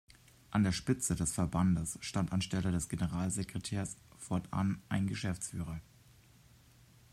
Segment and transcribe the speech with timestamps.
[0.49, 5.79] An der Spitze des Verbandes stand anstelle des Generalsekretärs fortan ein Geschäftsführer.